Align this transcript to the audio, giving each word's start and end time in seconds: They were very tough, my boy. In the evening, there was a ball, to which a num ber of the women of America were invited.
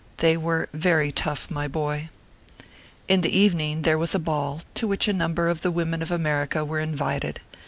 They 0.17 0.35
were 0.35 0.67
very 0.73 1.11
tough, 1.11 1.51
my 1.51 1.67
boy. 1.67 2.09
In 3.07 3.21
the 3.21 3.37
evening, 3.37 3.83
there 3.83 3.99
was 3.99 4.15
a 4.15 4.17
ball, 4.17 4.63
to 4.73 4.87
which 4.87 5.07
a 5.07 5.13
num 5.13 5.35
ber 5.35 5.47
of 5.47 5.61
the 5.61 5.69
women 5.69 6.01
of 6.01 6.09
America 6.09 6.65
were 6.65 6.79
invited. 6.79 7.39